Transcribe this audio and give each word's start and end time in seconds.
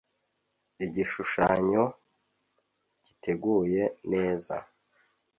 igishushanyo 0.85 1.83
giteguye 3.05 3.83
neza 4.11 4.55